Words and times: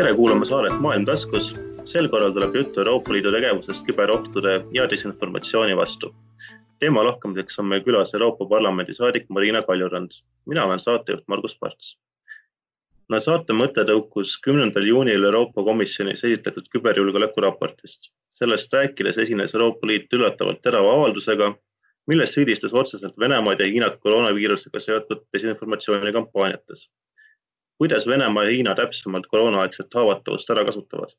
tere 0.00 0.14
kuulama 0.16 0.44
saadet 0.48 0.78
Maailm 0.80 1.04
taskus. 1.04 1.50
sel 1.84 2.06
korral 2.08 2.30
tuleb 2.32 2.54
juttu 2.56 2.80
Euroopa 2.80 3.12
Liidu 3.12 3.32
tegevusest 3.34 3.84
küberohtude 3.84 4.52
ja 4.72 4.86
disinformatsiooni 4.90 5.74
vastu. 5.76 6.14
teema 6.78 7.02
lahkamiseks 7.04 7.58
on 7.58 7.66
meil 7.68 7.82
külas 7.84 8.14
Euroopa 8.14 8.46
Parlamendi 8.48 8.94
saadik 8.94 9.26
Marina 9.28 9.62
Kaljurand. 9.62 10.10
mina 10.46 10.64
olen 10.64 10.80
saatejuht 10.80 11.28
Margus 11.28 11.58
Parts. 11.58 11.98
no 13.08 13.20
saate 13.20 13.52
mõte 13.52 13.84
tõukus 13.90 14.38
kümnendal 14.46 14.88
juunil 14.88 15.24
Euroopa 15.24 15.64
Komisjonis 15.64 16.24
esitletud 16.24 16.72
küberjulgeoleku 16.72 17.40
raportist. 17.40 18.10
sellest 18.30 18.72
rääkides 18.72 19.18
esines 19.18 19.54
Euroopa 19.54 19.86
Liit 19.86 20.12
üllatavalt 20.12 20.62
terava 20.62 20.94
avaldusega, 20.94 21.54
milles 22.06 22.32
süüdistas 22.32 22.72
otseselt 22.72 23.18
Venemaad 23.18 23.60
ja 23.60 23.66
Hiinat 23.66 24.00
koroonaviirusega 24.00 24.80
seotud 24.80 25.26
desinformatsioonikampaaniates 25.32 26.88
kuidas 27.80 28.06
Venemaa 28.06 28.44
ja 28.44 28.50
Hiina 28.50 28.74
täpsemalt 28.76 29.26
koroonaaegset 29.32 29.94
haavatavust 29.94 30.50
ära 30.52 30.64
kasutavad? 30.68 31.16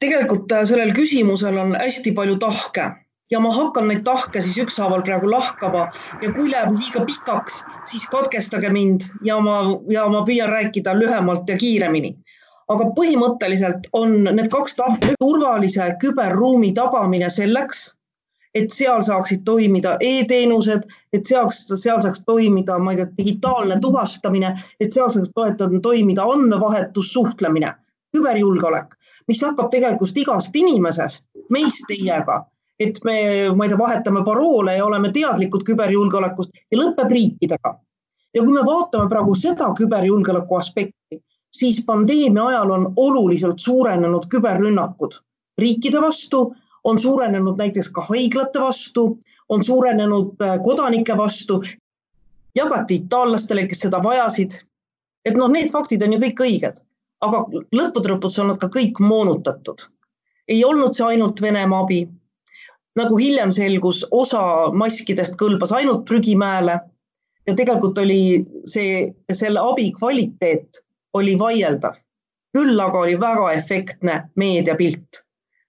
tegelikult 0.00 0.52
äh, 0.52 0.64
sellel 0.68 0.92
küsimusel 0.96 1.56
on 1.60 1.74
hästi 1.76 2.12
palju 2.16 2.36
tahke 2.40 2.86
ja 3.30 3.40
ma 3.40 3.50
hakkan 3.54 3.88
neid 3.90 4.04
tahke 4.06 4.42
siis 4.44 4.58
ükshaaval 4.64 5.04
praegu 5.06 5.30
lahkama 5.30 5.86
ja 6.22 6.32
kui 6.32 6.50
läheb 6.50 6.74
liiga 6.76 7.02
pikaks, 7.08 7.62
siis 7.90 8.06
katkestage 8.12 8.70
mind 8.72 9.08
ja 9.26 9.38
ma, 9.42 9.58
ja 9.90 10.06
ma 10.12 10.22
püüan 10.28 10.52
rääkida 10.52 10.94
lühemalt 10.98 11.48
ja 11.48 11.56
kiiremini. 11.60 12.16
aga 12.68 12.88
põhimõtteliselt 12.96 13.84
on 13.94 14.24
need 14.26 14.48
kaks 14.50 14.74
tahke 14.74 15.12
turvalise 15.20 15.84
küberruumi 16.02 16.72
tagamine 16.74 17.28
selleks, 17.30 17.92
et 18.56 18.72
seal 18.72 19.02
saaksid 19.04 19.42
toimida 19.44 19.96
e-teenused, 20.00 20.86
et 21.12 21.28
seaks, 21.28 21.64
seal 21.76 22.00
saaks 22.04 22.22
toimida, 22.26 22.78
ma 22.80 22.94
ei 22.94 23.00
tea, 23.02 23.08
digitaalne 23.18 23.78
tuvastamine, 23.82 24.54
et 24.80 24.96
seal 24.96 25.10
saaks 25.12 25.32
toetada, 25.34 25.80
toimida 25.82 26.24
andmevahetus, 26.32 27.12
suhtlemine, 27.12 27.74
küberjulgeolek, 28.16 28.94
mis 29.28 29.42
hakkab 29.44 29.68
tegelikult 29.72 30.22
igast 30.22 30.56
inimesest, 30.56 31.26
meist 31.52 31.84
teiega, 31.90 32.40
et 32.80 33.00
me, 33.04 33.18
ma 33.56 33.66
ei 33.66 33.72
tea, 33.72 33.80
vahetame 33.80 34.24
paroole 34.24 34.78
ja 34.78 34.86
oleme 34.86 35.12
teadlikud 35.12 35.64
küberjulgeolekust 35.68 36.56
ja 36.72 36.80
lõpeb 36.80 37.12
riikidega. 37.12 37.76
ja 38.34 38.42
kui 38.42 38.52
me 38.52 38.64
vaatame 38.64 39.08
praegu 39.08 39.34
seda 39.34 39.70
küberjulgeoleku 39.76 40.56
aspekti, 40.56 41.20
siis 41.52 41.84
pandeemia 41.84 42.50
ajal 42.50 42.70
on 42.70 42.90
oluliselt 42.96 43.60
suurenenud 43.64 44.28
küberrünnakud 44.32 45.20
riikide 45.58 46.00
vastu 46.00 46.54
on 46.86 46.98
suurenenud 47.02 47.58
näiteks 47.58 47.88
ka 47.90 48.04
haiglate 48.08 48.60
vastu, 48.62 49.18
on 49.48 49.64
suurenenud 49.64 50.42
äh, 50.42 50.58
kodanike 50.64 51.16
vastu, 51.16 51.62
jagati 52.56 53.00
itaallastele, 53.02 53.66
kes 53.66 53.86
seda 53.86 54.02
vajasid. 54.02 54.62
et 55.26 55.34
noh, 55.34 55.50
need 55.50 55.72
faktid 55.74 56.02
on 56.06 56.12
ju 56.14 56.20
kõik 56.22 56.42
õiged, 56.44 56.76
aga 57.26 57.40
lõppude 57.74 58.12
lõpuks 58.12 58.38
on 58.42 58.52
nad 58.52 58.60
ka 58.62 58.70
kõik 58.70 59.02
moonutatud. 59.02 59.88
ei 60.48 60.62
olnud 60.64 60.94
see 60.94 61.06
ainult 61.06 61.42
Venemaa 61.42 61.82
abi. 61.82 62.06
nagu 62.96 63.18
hiljem 63.18 63.52
selgus, 63.52 64.04
osa 64.10 64.42
maskidest 64.72 65.34
kõlbas 65.42 65.74
ainult 65.74 66.06
prügimäele 66.06 66.78
ja 67.46 67.54
tegelikult 67.54 67.98
oli 67.98 68.44
see, 68.64 69.12
selle 69.32 69.60
abi 69.60 69.90
kvaliteet 69.98 70.84
oli 71.14 71.38
vaieldav. 71.38 71.98
küll 72.56 72.80
aga 72.80 72.98
oli 72.98 73.20
väga 73.20 73.52
efektne 73.52 74.20
meediapilt 74.36 75.25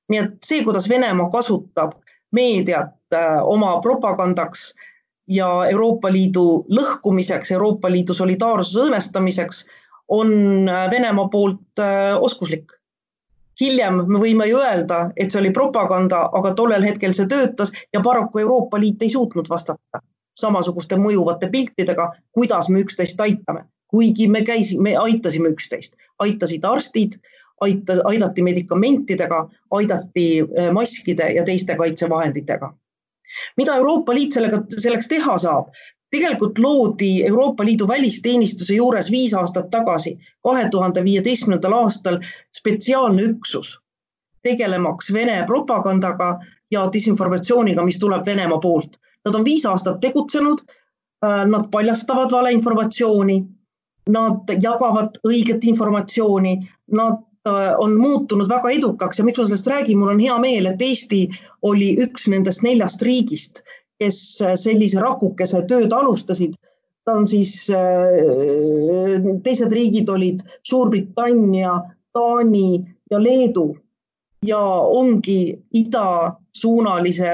nii 0.10 0.20
et 0.24 0.38
see, 0.46 0.64
kuidas 0.64 0.90
Venemaa 0.90 1.30
kasutab 1.34 1.98
meediat 2.32 2.96
äh, 3.14 3.40
oma 3.44 3.78
propagandaks 3.82 4.74
ja 5.28 5.48
Euroopa 5.72 6.12
Liidu 6.12 6.66
lõhkumiseks, 6.72 7.52
Euroopa 7.52 7.92
Liidu 7.92 8.16
solidaarsuse 8.16 8.86
õõnestamiseks, 8.86 9.64
on 10.08 10.70
äh, 10.70 10.90
Venemaa 10.92 11.28
poolt 11.32 11.84
äh, 11.84 12.16
oskuslik. 12.20 12.72
hiljem 13.60 13.96
me 14.06 14.20
võime 14.22 14.46
ju 14.46 14.60
öelda, 14.62 15.10
et 15.18 15.32
see 15.34 15.40
oli 15.40 15.50
propaganda, 15.52 16.28
aga 16.40 16.52
tollel 16.54 16.84
hetkel 16.86 17.14
see 17.18 17.26
töötas 17.28 17.72
ja 17.94 18.02
paraku 18.06 18.40
Euroopa 18.40 18.80
Liit 18.80 19.02
ei 19.02 19.10
suutnud 19.10 19.50
vastata 19.50 20.02
samasuguste 20.38 20.98
mõjuvate 21.02 21.50
piltidega, 21.50 22.12
kuidas 22.32 22.70
me 22.70 22.84
üksteist 22.86 23.22
aitame, 23.22 23.66
kuigi 23.90 24.28
me 24.30 24.44
käisime, 24.46 24.94
aitasime 24.98 25.50
üksteist, 25.56 25.98
aitasid 26.22 26.66
arstid, 26.66 27.18
aita, 27.62 27.94
aidati 28.04 28.44
medikamentidega, 28.44 29.50
aidati 29.72 30.28
äh, 30.42 30.72
maskide 30.74 31.32
ja 31.36 31.46
teiste 31.46 31.76
kaitsevahenditega. 31.76 32.74
mida 33.58 33.76
Euroopa 33.76 34.14
Liit 34.14 34.32
sellega, 34.32 34.64
selleks 34.78 35.08
teha 35.08 35.38
saab? 35.38 35.70
tegelikult 36.12 36.60
loodi 36.60 37.26
Euroopa 37.26 37.66
Liidu 37.66 37.88
välisteenistuse 37.88 38.74
juures 38.74 39.12
viis 39.12 39.34
aastat 39.34 39.70
tagasi, 39.70 40.18
kahe 40.44 40.70
tuhande 40.72 41.04
viieteistkümnendal 41.04 41.74
aastal 41.74 42.22
spetsiaalne 42.56 43.22
üksus 43.22 43.74
tegelemaks 44.48 45.14
Vene 45.14 45.44
propagandaga 45.48 46.40
ja 46.72 46.88
disinformatsiooniga, 46.94 47.84
mis 47.86 48.00
tuleb 48.00 48.26
Venemaa 48.26 48.60
poolt. 48.64 49.00
Nad 49.26 49.36
on 49.36 49.46
viis 49.46 49.66
aastat 49.66 50.00
tegutsenud. 50.00 50.64
Äh, 51.26 51.46
nad 51.50 51.72
paljastavad 51.72 52.32
valeinformatsiooni, 52.32 53.38
nad 54.14 54.52
jagavad 54.62 55.16
õiget 55.26 55.64
informatsiooni, 55.66 56.52
nad 56.94 57.24
on 57.78 57.98
muutunud 57.98 58.50
väga 58.50 58.72
edukaks 58.76 59.20
ja 59.20 59.26
miks 59.26 59.40
ma 59.40 59.46
sellest 59.48 59.68
räägin, 59.68 59.98
mul 59.98 60.14
on 60.14 60.20
hea 60.20 60.38
meel, 60.40 60.66
et 60.70 60.82
Eesti 60.82 61.28
oli 61.68 61.94
üks 62.04 62.28
nendest 62.32 62.64
neljast 62.66 63.02
riigist, 63.02 63.64
kes 64.00 64.20
äh, 64.46 64.56
sellise 64.56 65.02
rakukese 65.04 65.64
tööd 65.70 65.94
alustasid. 65.94 66.58
ta 67.06 67.14
on 67.16 67.28
siis, 67.28 67.70
äh, 67.72 69.28
teised 69.44 69.72
riigid 69.72 70.10
olid 70.10 70.42
Suurbritannia, 70.64 71.78
Taani 72.14 72.84
ja 73.12 73.24
Leedu 73.24 73.76
ja 74.46 74.60
ongi 75.00 75.58
idasuunalise 75.74 77.32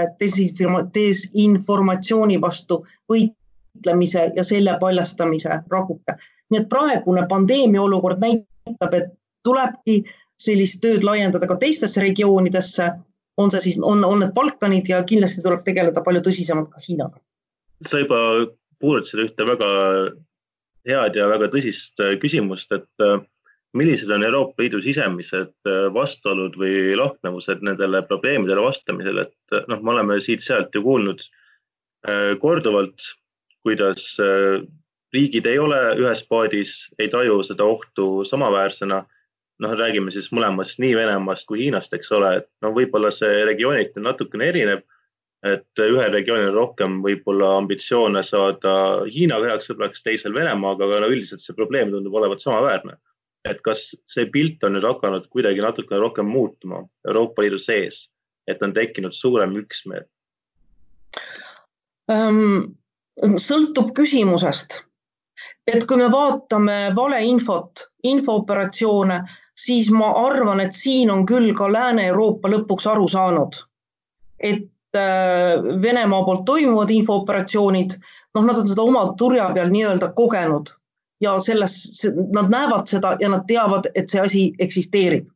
desinformatsiooni 0.93 2.41
vastu 2.41 2.85
võitlemise 3.11 4.31
ja 4.35 4.43
selle 4.43 4.77
paljastamise 4.79 5.59
rakuke. 5.71 6.15
nii 6.51 6.61
et 6.61 6.69
praegune 6.69 7.25
pandeemia 7.27 7.81
olukord 7.81 8.21
näitab, 8.21 8.93
et 8.93 9.13
tulebki 9.43 10.03
sellist 10.39 10.81
tööd 10.83 11.05
laiendada 11.05 11.47
ka 11.49 11.57
teistesse 11.61 12.01
regioonidesse, 12.01 12.89
on 13.37 13.51
see 13.53 13.67
siis, 13.67 13.77
on, 13.81 14.03
on 14.05 14.21
need 14.21 14.33
Balkanid 14.35 14.89
ja 14.89 15.01
kindlasti 15.07 15.43
tuleb 15.45 15.63
tegeleda 15.65 16.03
palju 16.05 16.21
tõsisemalt 16.25 16.69
ka 16.73 16.83
Hiinaga. 16.87 17.21
sa 17.87 17.99
juba 17.99 18.19
puudutasid 18.79 19.23
ühte 19.25 19.47
väga 19.47 19.69
head 20.87 21.17
ja 21.17 21.29
väga 21.31 21.49
tõsist 21.53 22.01
äh, 22.03 22.15
küsimust, 22.21 22.71
et 22.75 23.03
äh, 23.03 23.21
millised 23.77 24.11
on 24.13 24.25
Euroopa 24.25 24.63
Liidu 24.63 24.81
sisemised 24.83 25.53
äh, 25.69 25.87
vastuolud 25.95 26.57
või 26.59 26.93
lahknevused 26.99 27.63
nendele 27.65 28.03
probleemidele 28.09 28.65
vastamisel, 28.65 29.23
et 29.25 29.57
noh, 29.71 29.81
me 29.81 29.95
oleme 29.95 30.19
siit-sealt 30.23 30.75
ju 30.75 30.83
kuulnud 30.85 31.25
korduvalt, 32.43 33.05
kuidas 33.63 34.17
riigid 35.15 35.45
ei 35.47 35.59
ole 35.61 35.77
ühes 35.95 36.19
paadis, 36.27 36.73
ei 36.99 37.07
taju 37.07 37.37
seda 37.47 37.63
ohtu 37.63 38.25
samaväärsena 38.27 38.97
noh, 39.63 39.75
räägime 39.79 40.11
siis 40.13 40.29
mõlemast, 40.35 40.79
nii 40.83 40.95
Venemaast 40.97 41.47
kui 41.49 41.63
Hiinast, 41.63 41.93
eks 41.95 42.11
ole, 42.15 42.35
et 42.41 42.49
no 42.63 42.73
võib-olla 42.75 43.11
see 43.13 43.43
regiooniti 43.47 44.03
natukene 44.03 44.51
erineb. 44.53 44.83
et 45.43 45.79
ühel 45.83 46.13
regioonil 46.13 46.53
on 46.53 46.55
rohkem 46.55 47.01
võib-olla 47.03 47.57
ambitsioone 47.57 48.21
saada 48.23 48.75
Hiinaga 49.11 49.49
heaks 49.49 49.67
sõbraks, 49.67 49.99
teisel 50.03 50.31
Venemaaga, 50.33 50.85
aga 50.85 51.01
no 51.03 51.09
üldiselt 51.11 51.43
see 51.43 51.55
probleem 51.57 51.91
tundub 51.91 52.15
olevat 52.15 52.39
samaväärne. 52.39 52.95
et 53.43 53.59
kas 53.61 53.95
see 54.07 54.25
pilt 54.31 54.63
on 54.63 54.77
nüüd 54.77 54.87
hakanud 54.87 55.27
kuidagi 55.27 55.59
natukene 55.61 55.99
rohkem 55.99 56.25
muutuma 56.25 56.85
Euroopa 57.07 57.41
Liidu 57.41 57.59
sees, 57.59 58.09
et 58.47 58.63
on 58.63 58.73
tekkinud 58.73 59.11
suurem 59.11 59.57
üksmeel 59.59 60.07
um,? 62.07 62.75
sõltub 63.37 63.91
küsimusest 63.93 64.79
et 65.67 65.85
kui 65.87 65.99
me 65.99 66.09
vaatame 66.11 66.77
valeinfot, 66.95 67.87
infooperatsioone, 68.09 69.19
siis 69.57 69.91
ma 69.91 70.11
arvan, 70.25 70.59
et 70.59 70.73
siin 70.73 71.11
on 71.11 71.25
küll 71.25 71.53
ka 71.57 71.69
Lääne-Euroopa 71.71 72.49
lõpuks 72.49 72.87
aru 72.89 73.07
saanud, 73.07 73.57
et 74.39 74.97
äh, 74.97 75.57
Venemaa 75.81 76.23
poolt 76.25 76.45
toimuvad 76.45 76.91
infooperatsioonid, 76.91 77.97
noh, 78.35 78.45
nad 78.45 78.57
on 78.57 78.67
seda 78.67 78.85
oma 78.85 79.05
turja 79.17 79.49
peal 79.53 79.71
nii-öelda 79.73 80.13
kogenud 80.17 80.73
ja 81.23 81.37
selles, 81.39 81.75
nad 82.35 82.49
näevad 82.51 82.89
seda 82.89 83.15
ja 83.19 83.29
nad 83.29 83.45
teavad, 83.47 83.87
et 83.95 84.09
see 84.09 84.21
asi 84.21 84.43
eksisteerib. 84.59 85.29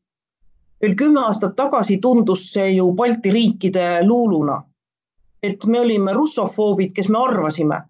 veel 0.82 0.94
kümme 0.96 1.24
aastat 1.26 1.56
tagasi 1.58 1.98
tundus 1.98 2.44
see 2.54 2.76
ju 2.76 2.92
Balti 2.94 3.32
riikide 3.32 3.86
luuluna. 4.06 4.64
et 5.44 5.66
me 5.66 5.80
olime 5.80 6.14
russofoobid, 6.14 6.92
kes 6.94 7.10
me 7.10 7.18
arvasime, 7.18 7.82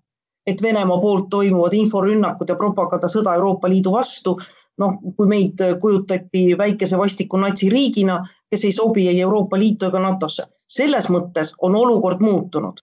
et 0.48 0.62
Venemaa 0.62 1.00
poolt 1.02 1.30
toimuvad 1.30 1.74
inforünnakud 1.74 2.50
ja 2.50 2.56
propagandasõda 2.56 3.36
Euroopa 3.36 3.70
Liidu 3.70 3.92
vastu 3.92 4.38
noh, 4.78 4.98
kui 5.18 5.28
meid 5.28 5.62
kujutati 5.82 6.58
väikese 6.58 6.98
vastiku 6.98 7.38
natsiriigina, 7.42 8.20
kes 8.50 8.66
ei 8.66 8.72
sobi 8.72 9.08
ei 9.08 9.22
Euroopa 9.22 9.60
Liitu 9.60 9.90
ega 9.90 10.00
NATO-sse. 10.00 10.46
selles 10.68 11.08
mõttes 11.10 11.54
on 11.62 11.76
olukord 11.76 12.22
muutunud. 12.22 12.78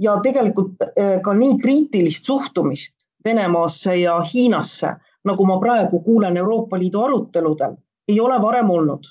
ja 0.00 0.18
tegelikult 0.22 0.82
eh, 0.96 1.20
ka 1.22 1.34
nii 1.34 1.58
kriitilist 1.58 2.24
suhtumist 2.24 2.94
Venemaasse 3.24 3.96
ja 3.96 4.20
Hiinasse 4.20 4.94
nagu 5.24 5.44
ma 5.46 5.58
praegu 5.58 6.00
kuulen 6.00 6.36
Euroopa 6.36 6.78
Liidu 6.78 7.02
aruteludel, 7.02 7.76
ei 8.08 8.20
ole 8.20 8.42
varem 8.42 8.70
olnud. 8.70 9.04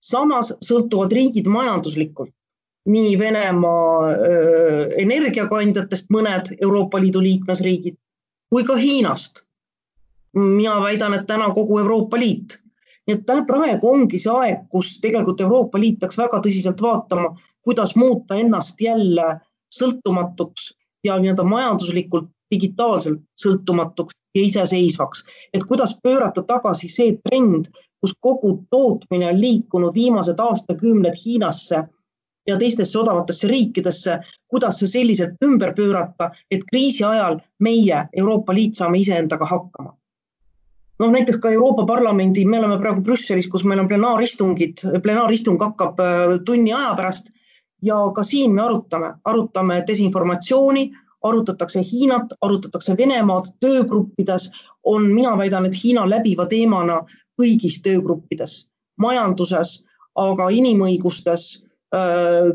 samas 0.00 0.52
sõltuvad 0.64 1.12
riigid 1.12 1.46
majanduslikult 1.46 2.32
nii 2.88 3.18
Venemaa 3.18 4.12
energiakandjatest 5.02 6.08
mõned 6.14 6.54
Euroopa 6.62 7.00
Liidu 7.00 7.20
liikmesriigid 7.20 7.96
kui 8.48 8.64
ka 8.64 8.76
Hiinast. 8.76 9.44
Mina 10.38 10.80
väidan, 10.82 11.14
et 11.14 11.26
täna 11.26 11.50
kogu 11.54 11.78
Euroopa 11.78 12.18
Liit. 12.18 12.58
Nii 13.08 13.16
et 13.16 13.46
praegu 13.48 13.88
ongi 13.88 14.18
see 14.20 14.32
aeg, 14.32 14.66
kus 14.72 14.98
tegelikult 15.00 15.40
Euroopa 15.40 15.80
Liit 15.80 15.96
peaks 16.00 16.18
väga 16.20 16.42
tõsiselt 16.44 16.82
vaatama, 16.84 17.30
kuidas 17.64 17.94
muuta 17.96 18.36
ennast 18.36 18.80
jälle 18.80 19.28
sõltumatuks 19.72 20.72
ja 21.04 21.16
nii-öelda 21.16 21.44
majanduslikult 21.48 22.28
digitaalselt 22.50 23.22
sõltumatuks 23.40 24.16
ja 24.34 24.42
iseseisvaks, 24.44 25.24
et 25.54 25.64
kuidas 25.64 25.96
pöörata 26.02 26.42
tagasi 26.42 26.88
see 26.92 27.16
trend, 27.24 27.70
kus 28.00 28.14
kogu 28.20 28.54
tootmine 28.70 29.30
on 29.32 29.40
liikunud 29.40 29.94
viimased 29.94 30.40
aastakümned 30.40 31.16
Hiinasse 31.24 31.82
ja 32.48 32.56
teistesse 32.56 32.98
odavatesse 32.98 33.48
riikidesse, 33.48 34.18
kuidas 34.48 34.80
see 34.80 34.88
selliselt 34.88 35.44
ümber 35.44 35.74
pöörata, 35.76 36.30
et 36.50 36.64
kriisi 36.70 37.04
ajal 37.04 37.40
meie, 37.60 38.04
Euroopa 38.12 38.54
Liit, 38.54 38.74
saame 38.74 39.00
iseendaga 39.00 39.48
hakkama 39.48 39.97
noh, 40.98 41.10
näiteks 41.10 41.38
ka 41.38 41.50
Euroopa 41.50 41.86
Parlamendi, 41.86 42.44
me 42.44 42.58
oleme 42.58 42.78
praegu 42.78 43.02
Brüsselis, 43.02 43.48
kus 43.50 43.64
meil 43.64 43.82
on 43.82 43.88
plenaaristungid, 43.88 44.84
plenaaristung 45.02 45.60
hakkab 45.62 46.00
äh, 46.02 46.38
tunni 46.44 46.72
aja 46.74 46.94
pärast. 46.98 47.30
Ja 47.82 47.98
ka 48.14 48.24
siin 48.26 48.54
me 48.54 48.62
arutame, 48.64 49.12
arutame 49.24 49.82
desinformatsiooni, 49.86 50.88
arutatakse 51.22 51.82
Hiinat, 51.86 52.34
arutatakse 52.42 52.96
Venemaad 52.98 53.52
töögruppides, 53.62 54.50
on, 54.84 55.06
mina 55.14 55.36
väidan, 55.38 55.66
et 55.66 55.78
Hiina 55.78 56.06
läbiva 56.10 56.46
teemana 56.50 57.04
kõigis 57.38 57.78
töögruppides, 57.84 58.64
majanduses, 58.98 59.84
aga 60.18 60.48
inimõigustes, 60.50 61.48
äh, 61.94 62.50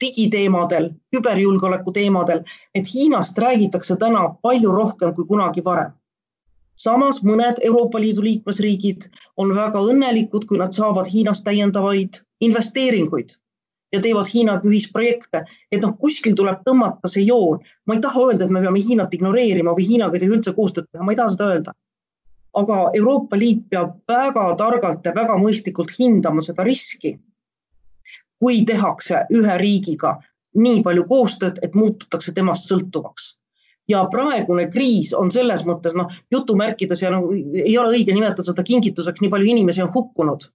digiteemadel, 0.00 0.90
küberjulgeoleku 1.12 1.92
teemadel, 1.92 2.44
et 2.74 2.88
Hiinast 2.92 3.38
räägitakse 3.38 3.96
täna 4.00 4.28
palju 4.42 4.72
rohkem 4.72 5.14
kui 5.16 5.24
kunagi 5.28 5.64
varem 5.64 5.92
samas 6.76 7.22
mõned 7.24 7.60
Euroopa 7.64 8.00
Liidu 8.00 8.22
liikmesriigid 8.24 9.08
on 9.40 9.54
väga 9.56 9.80
õnnelikud, 9.80 10.46
kui 10.48 10.60
nad 10.60 10.76
saavad 10.76 11.08
Hiinast 11.12 11.44
täiendavaid 11.44 12.20
investeeringuid 12.44 13.36
ja 13.94 14.00
teevad 14.02 14.28
Hiinaga 14.32 14.68
ühisprojekte, 14.68 15.44
et 15.72 15.82
noh, 15.82 15.94
kuskil 15.98 16.36
tuleb 16.36 16.62
tõmmata 16.66 17.08
see 17.08 17.24
joon. 17.24 17.60
ma 17.86 17.94
ei 17.94 18.00
taha 18.00 18.26
öelda, 18.28 18.44
et 18.44 18.50
me 18.50 18.60
peame 18.60 18.82
Hiinat 18.82 19.14
ignoreerima 19.14 19.74
või 19.78 19.88
Hiinaga 19.88 20.16
ei 20.16 20.24
tohi 20.24 20.36
üldse 20.36 20.52
koostööd 20.52 20.88
teha, 20.92 21.04
ma 21.04 21.12
ei 21.12 21.20
taha 21.20 21.34
seda 21.34 21.50
öelda. 21.54 21.72
aga 22.56 22.76
Euroopa 22.94 23.36
Liit 23.36 23.68
peab 23.70 23.90
väga 24.08 24.44
targalt 24.56 25.04
ja 25.04 25.12
väga 25.14 25.36
mõistlikult 25.36 25.90
hindama 25.98 26.40
seda 26.40 26.64
riski, 26.64 27.18
kui 28.40 28.64
tehakse 28.64 29.26
ühe 29.30 29.58
riigiga 29.58 30.16
nii 30.54 30.82
palju 30.82 31.04
koostööd, 31.04 31.58
et 31.62 31.74
muututakse 31.74 32.32
temast 32.32 32.68
sõltuvaks 32.72 33.34
ja 33.88 34.04
praegune 34.10 34.66
kriis 34.70 35.14
on 35.14 35.30
selles 35.30 35.64
mõttes 35.66 35.94
noh, 35.98 36.10
jutumärkides 36.32 37.02
ja 37.02 37.10
nagu 37.14 37.32
ei 37.34 37.78
ole 37.78 37.94
õige 37.94 38.14
nimetada 38.14 38.46
seda 38.46 38.64
kingituseks, 38.66 39.22
nii 39.22 39.32
palju 39.32 39.50
inimesi 39.54 39.82
on 39.84 39.92
hukkunud. 39.94 40.50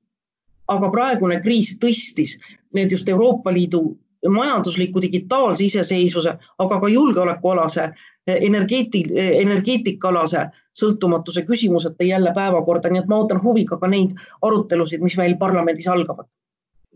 aga 0.72 0.88
praegune 0.92 1.42
kriis 1.44 1.74
tõstis 1.80 2.38
need 2.74 2.92
just 2.92 3.10
Euroopa 3.10 3.52
Liidu 3.52 3.82
majandusliku 4.30 5.02
digitaalse 5.02 5.66
iseseisvuse, 5.66 6.34
aga 6.60 6.80
ka 6.80 6.88
julgeolekualase, 6.88 7.88
energeeti-, 8.28 9.08
energeetikaalase 9.18 10.46
sõltumatuse 10.78 11.42
küsimused 11.44 12.00
jälle 12.06 12.32
päevakorda, 12.36 12.90
nii 12.90 13.02
et 13.02 13.10
ma 13.10 13.18
ootan 13.18 13.42
huviga 13.44 13.78
ka 13.82 13.88
neid 13.88 14.14
arutelusid, 14.42 15.02
mis 15.02 15.18
meil 15.18 15.36
parlamendis 15.42 15.88
algavad 15.88 16.30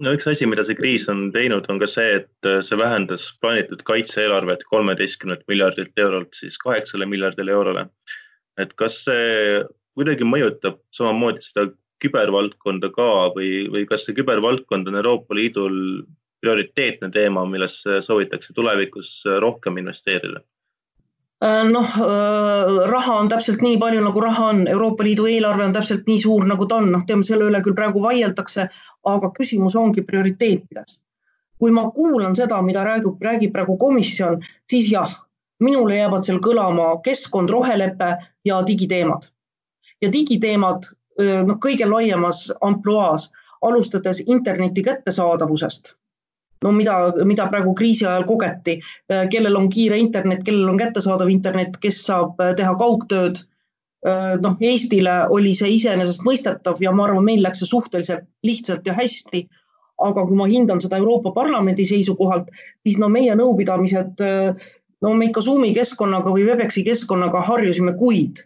no 0.03 0.13
üks 0.15 0.27
asi, 0.31 0.47
mida 0.49 0.65
see 0.67 0.77
kriis 0.77 1.07
on 1.11 1.29
teinud, 1.35 1.67
on 1.71 1.79
ka 1.81 1.87
see, 1.89 2.19
et 2.21 2.49
äh, 2.49 2.59
see 2.65 2.79
vähendas 2.79 3.29
plaanitud 3.43 3.83
kaitse-eelarvet 3.87 4.65
kolmeteistkümnelt 4.71 5.45
miljardilt 5.51 6.03
eurolt 6.05 6.35
siis 6.35 6.57
kaheksale 6.61 7.07
miljardile 7.09 7.55
eurole. 7.55 7.87
et 8.59 8.71
kas 8.79 9.01
see 9.03 9.63
kuidagi 9.95 10.27
mõjutab 10.27 10.77
samamoodi 10.95 11.43
seda 11.43 11.65
kübervaldkonda 12.03 12.91
ka 12.95 13.09
või, 13.35 13.65
või 13.71 13.83
kas 13.89 14.05
see 14.05 14.15
kübervaldkond 14.15 14.87
on 14.87 14.99
Euroopa 14.99 15.35
Liidul 15.35 15.77
prioriteetne 16.43 17.09
teema, 17.11 17.45
millesse 17.49 18.01
soovitakse 18.05 18.53
tulevikus 18.55 19.23
rohkem 19.43 19.79
investeerida? 19.81 20.43
Äh, 21.43 21.63
noh, 21.69 21.87
äh, 21.99 22.87
raha 22.87 23.15
on 23.19 23.27
täpselt 23.27 23.59
nii 23.61 23.75
palju, 23.77 23.99
nagu 24.05 24.21
raha 24.23 24.45
on, 24.53 24.61
Euroopa 24.71 25.03
Liidu 25.03 25.25
eelarve 25.27 25.65
on 25.65 25.73
täpselt 25.75 26.05
nii 26.07 26.21
suur, 26.23 26.45
nagu 26.47 26.63
ta 26.65 26.77
on, 26.79 26.87
noh, 26.93 27.03
teame 27.07 27.27
selle 27.27 27.49
üle 27.49 27.59
küll 27.63 27.75
praegu 27.75 27.99
vaieldakse, 28.03 28.69
aga 29.11 29.31
küsimus 29.35 29.75
ongi 29.75 30.05
prioriteetides. 30.07 31.01
kui 31.59 31.71
ma 31.71 31.85
kuulan 31.91 32.33
seda, 32.35 32.61
mida 32.61 32.83
räägib, 32.83 33.21
räägib 33.23 33.53
praegu 33.55 33.77
komisjon, 33.79 34.41
siis 34.71 34.89
jah, 34.91 35.11
minule 35.63 35.95
jäävad 35.95 36.25
seal 36.27 36.39
kõlama 36.43 36.87
keskkond, 37.03 37.49
rohelepe 37.49 38.09
ja 38.45 38.61
digiteemad. 38.67 39.27
ja 40.01 40.11
digiteemad 40.11 40.87
äh, 40.87 41.43
noh, 41.43 41.59
kõige 41.59 41.89
laiemas 41.91 42.47
ampluaas, 42.61 43.27
alustades 43.61 44.23
interneti 44.27 44.83
kättesaadavusest 44.83 45.97
no 46.65 46.71
mida, 46.73 46.95
mida 47.27 47.47
praegu 47.51 47.73
kriisi 47.77 48.05
ajal 48.05 48.25
kogeti, 48.27 48.79
äh, 49.11 49.25
kellel 49.31 49.57
on 49.59 49.69
kiire 49.71 49.99
internet, 50.01 50.43
kellel 50.45 50.71
on 50.71 50.79
kättesaadav 50.81 51.29
internet, 51.31 51.77
kes 51.81 52.01
saab 52.07 52.41
äh, 52.41 52.55
teha 52.57 52.73
kaugtööd. 52.79 53.43
Äh, 54.05 54.33
noh, 54.41 54.57
Eestile 54.61 55.19
oli 55.33 55.53
see 55.57 55.75
iseenesestmõistetav 55.77 56.81
ja 56.83 56.93
ma 56.95 57.07
arvan, 57.07 57.25
meil 57.25 57.43
läks 57.45 57.63
see 57.63 57.71
suhteliselt 57.71 58.27
lihtsalt 58.45 58.87
ja 58.87 58.97
hästi. 58.97 59.47
aga 59.95 60.25
kui 60.27 60.35
ma 60.35 60.43
hindan 60.43 60.81
seda 60.83 60.97
Euroopa 60.99 61.31
Parlamendi 61.31 61.85
seisukohalt, 61.87 62.49
siis 62.83 62.97
no 62.99 63.07
meie 63.07 63.31
nõupidamised, 63.31 64.19
no 65.01 65.11
me 65.15 65.29
ikka 65.29 65.39
Zoomi 65.41 65.69
keskkonnaga 65.71 66.33
või 66.33 66.43
Webexi 66.49 66.83
keskkonnaga 66.83 67.39
harjusime 67.47 67.93
kuid. 67.95 68.41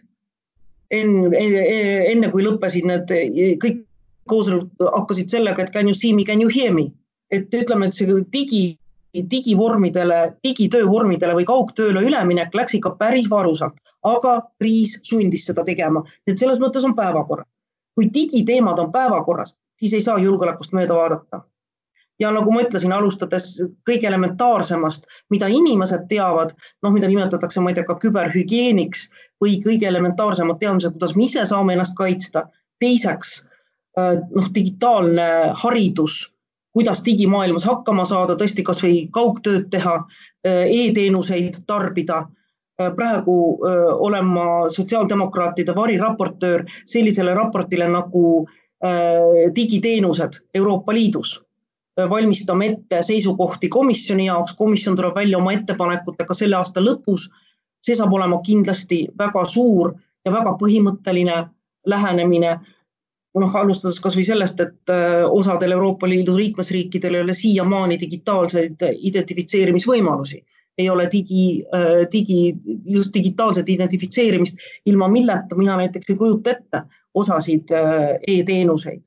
enne, 0.90 1.40
enne 2.12 2.30
kui 2.30 2.46
lõppesid 2.46 2.86
need 2.86 3.10
kõik 3.64 3.82
koosolekud 4.30 4.94
hakkasid 4.94 5.34
sellega, 5.34 5.62
et 5.62 5.74
can 5.74 5.90
you 5.90 5.94
see 5.94 6.14
me, 6.14 6.22
can 6.24 6.40
you 6.40 6.48
hear 6.48 6.70
me 6.72 6.92
et 7.30 7.54
ütleme, 7.54 7.86
et 7.86 7.94
see 7.94 8.20
digi, 8.32 8.64
digivormidele, 9.14 10.36
digitöövormidele 10.44 11.34
või 11.34 11.46
kaugtööle 11.46 12.02
üleminek 12.06 12.54
läks 12.54 12.76
ikka 12.78 12.94
päris 12.98 13.30
varusalt, 13.30 13.80
aga 14.06 14.40
kriis 14.60 14.98
sundis 15.02 15.46
seda 15.50 15.64
tegema, 15.66 16.04
et 16.26 16.38
selles 16.38 16.60
mõttes 16.62 16.84
on 16.86 16.94
päevakorras. 16.94 17.48
kui 17.94 18.06
digiteemad 18.14 18.78
on 18.78 18.92
päevakorras, 18.92 19.56
siis 19.76 19.94
ei 19.94 20.02
saa 20.02 20.18
julgeolekust 20.18 20.72
mööda 20.72 20.94
vaadata. 20.94 21.42
ja 22.20 22.30
nagu 22.30 22.52
ma 22.52 22.60
ütlesin, 22.60 22.92
alustades 22.92 23.62
kõige 23.88 24.06
elementaarsemast, 24.06 25.06
mida 25.30 25.46
inimesed 25.48 26.02
teavad, 26.08 26.50
noh, 26.82 26.92
mida 26.92 27.08
nimetatakse, 27.08 27.60
ma 27.60 27.70
ei 27.70 27.74
tea, 27.74 27.84
ka 27.84 27.96
küberhügieeniks 27.96 29.08
või 29.40 29.56
kõige 29.64 29.88
elementaarsemad 29.88 30.58
teadmised, 30.60 30.92
kuidas 30.92 31.16
me 31.16 31.24
ise 31.24 31.44
saame 31.44 31.72
ennast 31.72 31.96
kaitsta. 31.96 32.48
teiseks 32.80 33.46
noh, 34.36 34.46
digitaalne 34.54 35.52
haridus 35.62 36.32
kuidas 36.72 37.02
digimaailmas 37.04 37.64
hakkama 37.64 38.04
saada, 38.04 38.36
tõesti 38.38 38.62
kasvõi 38.66 39.08
kaugtööd 39.12 39.68
teha 39.70 39.96
e, 40.44 40.50
e-teenuseid 40.50 41.64
tarbida. 41.66 42.26
praegu 42.96 43.58
olen 44.00 44.24
ma 44.24 44.44
sotsiaaldemokraatide 44.72 45.74
variraportöör 45.76 46.62
sellisele 46.88 47.34
raportile 47.34 47.88
nagu 47.88 48.46
digiteenused 49.56 50.40
Euroopa 50.54 50.94
Liidus. 50.94 51.42
valmistame 52.10 52.66
ette 52.66 53.02
seisukohti 53.02 53.68
komisjoni 53.68 54.26
jaoks, 54.26 54.54
komisjon 54.56 54.96
tuleb 54.96 55.14
välja 55.14 55.38
oma 55.38 55.52
ettepanekutega 55.52 56.34
selle 56.34 56.56
aasta 56.56 56.80
lõpus. 56.80 57.28
see 57.82 57.94
saab 57.94 58.12
olema 58.12 58.40
kindlasti 58.46 59.08
väga 59.18 59.44
suur 59.44 59.94
ja 60.24 60.32
väga 60.32 60.56
põhimõtteline 60.62 61.48
lähenemine 61.86 62.60
noh, 63.38 63.56
alustades 63.56 64.00
kasvõi 64.02 64.24
sellest, 64.26 64.60
et 64.64 64.92
äh, 64.92 65.24
osadel 65.30 65.76
Euroopa 65.76 66.08
Liidu 66.08 66.36
liikmesriikidel 66.36 67.18
ei 67.18 67.26
ole 67.26 67.36
siiamaani 67.36 67.98
digitaalseid 68.00 68.82
identifitseerimisvõimalusi, 69.10 70.40
ei 70.78 70.88
ole 70.90 71.06
digi, 71.12 71.44
äh, 71.74 72.06
digi, 72.12 72.40
just 72.86 73.14
digitaalset 73.14 73.68
identifitseerimist, 73.68 74.58
ilma 74.86 75.08
milleta 75.08 75.58
mina 75.58 75.76
näiteks 75.76 76.10
ei 76.10 76.16
kujuta 76.16 76.56
ette 76.56 76.82
osasid 77.14 77.70
äh, 77.76 78.16
e-teenuseid. 78.26 79.02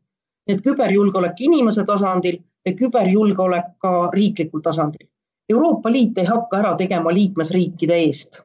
nii 0.48 0.58
et 0.58 0.64
küberjulgeolek 0.64 1.38
inimese 1.40 1.86
tasandil 1.88 2.42
ja 2.66 2.74
küberjulgeolek 2.76 3.78
ka 3.80 4.10
riiklikul 4.12 4.60
tasandil. 4.60 5.08
Euroopa 5.50 5.92
Liit 5.92 6.18
ei 6.18 6.26
hakka 6.28 6.58
ära 6.60 6.74
tegema 6.76 7.14
liikmesriikide 7.14 7.96
eest 8.08 8.42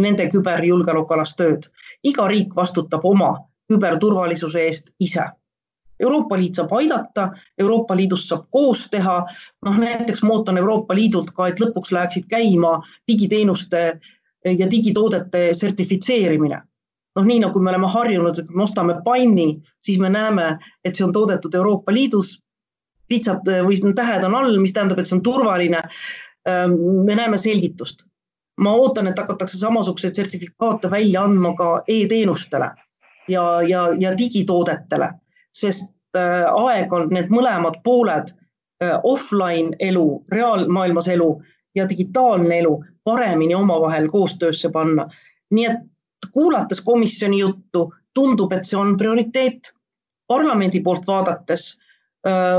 nende 0.00 0.26
küberjulgeolekualast 0.32 1.36
tööd. 1.38 1.68
iga 2.02 2.26
riik 2.28 2.56
vastutab 2.56 3.04
oma 3.04 3.49
küberturvalisuse 3.70 4.64
eest 4.66 4.90
ise. 5.00 5.30
Euroopa 6.00 6.38
Liit 6.38 6.54
saab 6.54 6.72
aidata, 6.72 7.28
Euroopa 7.58 7.96
Liidus 7.96 8.28
saab 8.28 8.46
koos 8.50 8.86
teha, 8.90 9.18
noh 9.66 9.78
näiteks 9.78 10.22
ma 10.24 10.38
ootan 10.38 10.58
Euroopa 10.58 10.96
Liidult 10.96 11.34
ka, 11.36 11.50
et 11.50 11.60
lõpuks 11.60 11.92
läheksid 11.92 12.26
käima 12.30 12.78
digiteenuste 13.08 13.84
ja 14.44 14.70
digitoodete 14.70 15.50
sertifitseerimine. 15.52 16.62
noh, 17.16 17.24
nii 17.26 17.40
nagu 17.42 17.60
me 17.60 17.70
oleme 17.72 17.88
harjunud, 17.90 18.38
et 18.38 18.50
me 18.54 18.62
ostame 18.62 18.94
panni, 19.04 19.60
siis 19.82 19.98
me 19.98 20.08
näeme, 20.08 20.58
et 20.84 20.94
see 20.94 21.04
on 21.04 21.12
toodetud 21.12 21.54
Euroopa 21.54 21.92
Liidus. 21.92 22.38
pitsad 23.10 23.48
või 23.66 23.94
tähed 23.94 24.24
on 24.24 24.34
all, 24.34 24.58
mis 24.58 24.72
tähendab, 24.72 24.98
et 24.98 25.06
see 25.06 25.16
on 25.16 25.22
turvaline. 25.22 25.82
Ähm, 26.48 26.76
me 27.04 27.14
näeme 27.14 27.38
selgitust. 27.38 28.06
ma 28.60 28.72
ootan, 28.74 29.06
et 29.06 29.18
hakatakse 29.18 29.58
samasuguseid 29.58 30.14
sertifikaate 30.14 30.90
välja 30.90 31.22
andma 31.24 31.54
ka 31.56 31.82
e-teenustele 31.88 32.70
ja, 33.28 33.62
ja, 33.62 33.88
ja 33.98 34.18
digitoodetele, 34.18 35.10
sest 35.52 35.92
äh, 36.16 36.46
aeg 36.46 36.92
on 36.92 37.08
need 37.14 37.30
mõlemad 37.32 37.80
pooled, 37.84 38.32
äh, 38.82 38.96
offline 39.02 39.76
elu, 39.78 40.22
reaalmaailmas 40.32 41.08
elu 41.08 41.30
ja 41.74 41.88
digitaalne 41.88 42.58
elu 42.58 42.78
paremini 43.04 43.54
omavahel 43.54 44.08
koostöösse 44.08 44.70
panna. 44.72 45.08
nii 45.50 45.66
et 45.66 45.86
kuulates 46.32 46.80
komisjoni 46.80 47.38
juttu, 47.38 47.92
tundub, 48.14 48.52
et 48.52 48.64
see 48.64 48.78
on 48.78 48.96
prioriteet. 48.96 49.72
parlamendi 50.28 50.80
poolt 50.80 51.06
vaadates 51.06 51.78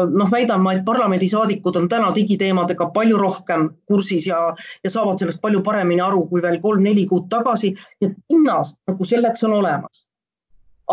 noh, 0.09 0.31
väidan 0.31 0.61
ma, 0.61 0.73
et 0.73 0.85
parlamendisaadikud 0.85 1.75
on 1.75 1.87
täna 1.89 2.09
digiteemadega 2.15 2.89
palju 2.93 3.17
rohkem 3.17 3.67
kursis 3.85 4.27
ja, 4.27 4.39
ja 4.83 4.89
saavad 4.89 5.21
sellest 5.21 5.41
palju 5.41 5.61
paremini 5.61 6.01
aru 6.01 6.25
kui 6.27 6.41
veel 6.41 6.59
kolm-neli 6.61 7.05
kuud 7.05 7.29
tagasi. 7.29 7.73
nii 8.01 8.09
et 8.09 8.17
hinnas 8.33 8.75
nagu 8.87 9.05
selleks 9.05 9.43
on 9.43 9.53
olemas. 9.59 10.05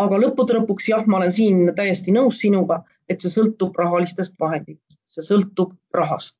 Aga 0.03 0.19
lõppude 0.25 0.57
lõpuks 0.59 0.89
jah, 0.91 1.05
ma 1.07 1.19
olen 1.19 1.31
siin 1.31 1.65
täiesti 1.75 2.13
nõus 2.15 2.41
sinuga, 2.43 2.83
et 3.09 3.21
see 3.21 3.31
sõltub 3.33 3.77
rahalistest 3.79 4.37
vahenditest, 4.39 5.01
see 5.09 5.25
sõltub 5.25 5.73
rahast 5.95 6.37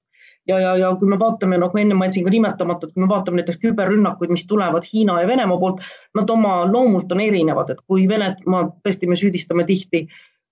ja, 0.50 0.60
ja, 0.60 0.76
ja 0.78 0.92
kui 1.00 1.10
me 1.10 1.18
vaatame, 1.20 1.58
nagu 1.62 1.78
enne 1.78 1.98
ma 1.98 2.08
jätsin 2.08 2.26
ka 2.26 2.34
nimetamata, 2.34 2.88
et 2.88 2.96
kui 2.96 3.04
me 3.04 3.10
vaatame 3.10 3.42
näiteks 3.42 3.60
küberrünnakuid, 3.64 4.32
mis 4.34 4.46
tulevad 4.50 4.86
Hiina 4.92 5.20
ja 5.22 5.28
Venemaa 5.28 5.60
poolt, 5.62 5.84
nad 6.18 6.30
oma 6.34 6.62
loomult 6.72 7.12
on 7.12 7.24
erinevad, 7.24 7.74
et 7.74 7.84
kui 7.88 8.08
Venemaa, 8.10 8.70
tõesti, 8.86 9.10
me 9.10 9.18
süüdistame 9.20 9.66
tihti 9.70 10.08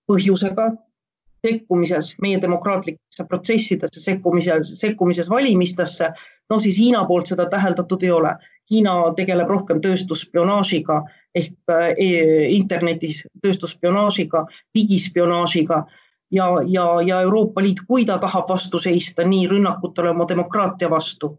põhjusega 0.08 0.72
sekkumises 1.46 2.14
meie 2.22 2.40
demokraatlikesse 2.42 3.26
protsessidesse, 3.30 4.02
sekkumises, 4.04 4.74
sekkumises 4.80 5.30
valimistesse, 5.30 6.12
no 6.50 6.60
siis 6.60 6.80
Hiina 6.82 7.06
poolt 7.08 7.30
seda 7.34 7.46
täheldatud 7.50 8.04
ei 8.04 8.12
ole. 8.12 8.36
Hiina 8.72 8.94
tegeleb 9.16 9.50
rohkem 9.50 9.80
tööstusspionaažiga 9.82 11.02
ehk 11.36 11.72
e 11.98 12.10
internetis 12.52 13.22
tööstusspionaažiga, 13.44 14.46
digispionaažiga 14.76 15.86
ja, 16.32 16.48
ja, 16.68 16.86
ja 17.06 17.22
Euroopa 17.22 17.64
Liit, 17.64 17.86
kui 17.88 18.06
ta 18.06 18.18
tahab 18.18 18.50
vastu 18.50 18.80
seista 18.80 19.24
nii 19.24 19.48
rünnakutele 19.48 20.12
oma 20.12 20.28
demokraatia 20.28 20.90
vastu 20.90 21.38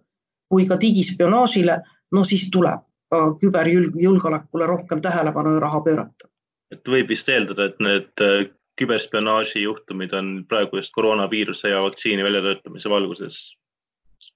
kui 0.48 0.66
ka 0.66 0.78
digispionaažile, 0.80 1.80
no 2.12 2.24
siis 2.24 2.48
tuleb 2.52 2.84
ka 3.12 3.20
küberjulgeolekule 3.40 4.66
rohkem 4.68 5.00
tähelepanu 5.04 5.54
ja 5.54 5.60
raha 5.60 5.80
pöörata. 5.80 6.28
et 6.70 6.88
võib 6.88 7.08
vist 7.08 7.28
eeldada, 7.28 7.64
et 7.64 7.78
need 7.80 8.20
äh, 8.20 8.50
küberspionaaži 8.76 9.62
juhtumid 9.62 10.12
on 10.12 10.44
praegu 10.48 10.76
just 10.76 10.92
koroonaviiruse 10.92 11.68
ja 11.68 11.80
vaktsiini 11.82 12.24
väljatöötamise 12.24 12.90
valguses 12.90 13.38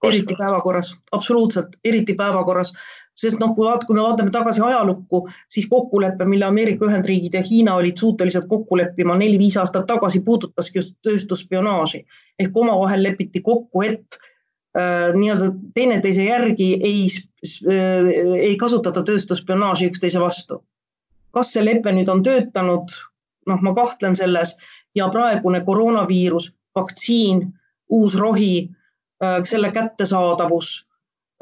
eriti 0.05 0.35
päevakorras, 0.39 0.97
absoluutselt, 1.13 1.77
eriti 1.85 2.15
päevakorras, 2.15 2.73
sest 3.19 3.41
noh, 3.41 3.55
kui 3.57 3.67
vaat-, 3.67 3.85
kui 3.87 3.97
me 3.97 4.03
vaatame 4.03 4.33
tagasi 4.35 4.63
ajalukku, 4.65 5.27
siis 5.51 5.69
kokkulepe, 5.71 6.25
mille 6.29 6.45
Ameerika 6.45 6.87
Ühendriigid 6.87 7.37
ja 7.37 7.43
Hiina 7.47 7.75
olid 7.79 8.01
suutelised 8.01 8.49
kokku 8.49 8.79
leppima 8.79 9.17
neli-viis 9.19 9.57
aastat 9.61 9.87
tagasi, 9.91 10.23
puudutaski 10.25 10.79
just 10.81 10.97
tööstusspionaaži. 11.07 12.05
Ehk 12.39 12.57
omavahel 12.57 13.03
lepiti 13.03 13.43
kokku, 13.45 13.85
et 13.87 14.19
äh, 14.79 15.13
nii-öelda 15.15 15.53
teineteise 15.75 16.27
järgi 16.27 16.73
ei 16.81 17.07
äh,, 17.07 18.13
ei 18.51 18.57
kasutata 18.57 19.05
tööstusspionaaži 19.07 19.91
üksteise 19.93 20.21
vastu. 20.21 20.63
kas 21.33 21.49
see 21.55 21.63
lepe 21.65 21.89
nüüd 21.97 22.11
on 22.13 22.21
töötanud, 22.21 22.93
noh, 23.49 23.61
ma 23.65 23.71
kahtlen 23.75 24.17
selles. 24.17 24.59
Ja 24.95 25.07
praegune 25.09 25.63
koroonaviirus, 25.65 26.51
vaktsiin, 26.77 27.47
uus 27.89 28.19
rohi 28.21 28.69
selle 29.45 29.71
kättesaadavus, 29.73 30.73